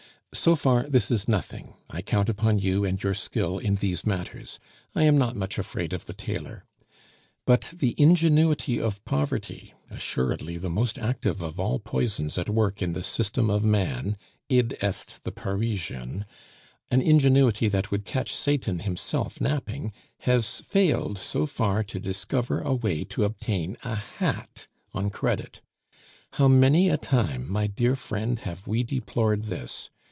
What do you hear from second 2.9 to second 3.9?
your skill in